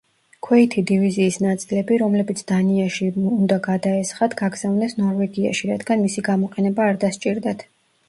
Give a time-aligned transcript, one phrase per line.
[0.45, 7.69] ქვეითი დივიზიის ნაწილები, რომლებიც დანიაში უნდა გადაესხათ, გაგზავნეს ნორვეგიაში, რადგან მისი გამოყენება არ დასჭირდათ.